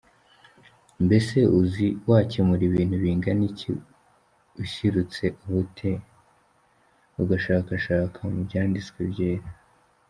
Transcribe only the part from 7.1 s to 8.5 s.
ugashakashaka mu